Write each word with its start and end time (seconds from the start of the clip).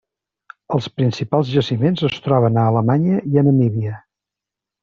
Els 0.77 0.87
principals 1.01 1.51
jaciments 1.57 2.05
es 2.09 2.17
troben 2.29 2.57
a 2.63 2.67
Alemanya 2.73 3.23
i 3.35 3.41
a 3.43 3.47
Namíbia. 3.49 3.95